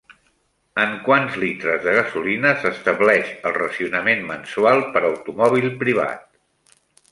En 0.83 0.95
quants 1.07 1.35
litres 1.43 1.83
de 1.83 1.93
gasolina 1.97 2.55
s'estableix 2.63 3.29
el 3.51 3.55
racionament 3.59 4.27
mensual 4.33 4.83
per 4.97 5.05
automòbil 5.13 5.71
privat? 5.87 6.29